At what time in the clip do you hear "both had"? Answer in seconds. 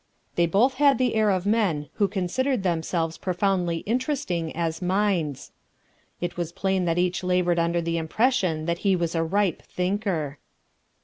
0.47-0.97